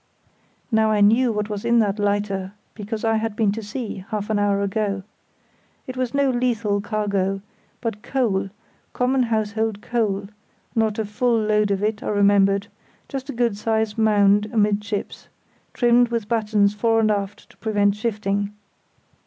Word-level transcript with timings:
Now 0.71 0.89
I 0.89 0.99
knew 0.99 1.31
what 1.31 1.47
was 1.47 1.63
in 1.63 1.77
that 1.77 1.99
lighter, 1.99 2.53
because 2.73 3.03
I 3.05 3.17
had 3.17 3.35
been 3.35 3.51
to 3.51 3.61
see, 3.61 4.03
half 4.09 4.31
an 4.31 4.39
hour 4.39 4.63
ago. 4.63 5.03
It 5.85 5.95
was 5.95 6.15
no 6.15 6.31
lethal 6.31 6.81
cargo, 6.81 7.41
but 7.81 8.01
coal, 8.01 8.49
common 8.93 9.21
household 9.21 9.83
coal; 9.83 10.27
not 10.73 10.97
a 10.97 11.05
full 11.05 11.39
load 11.39 11.69
of 11.69 11.83
it, 11.83 12.01
I 12.01 12.07
remembered—just 12.07 13.29
a 13.29 13.33
good 13.33 13.55
sized 13.55 13.99
mound 13.99 14.47
amidships, 14.51 15.27
trimmed 15.71 16.07
with 16.07 16.27
battens 16.27 16.73
fore 16.73 16.99
and 17.01 17.11
aft 17.11 17.51
to 17.51 17.57
prevent 17.57 17.93
shifting. 17.95 18.53